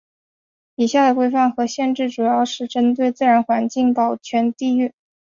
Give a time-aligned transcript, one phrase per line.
[0.73, 4.93] 以下的规范和限制主要是针对自然环境保全地域。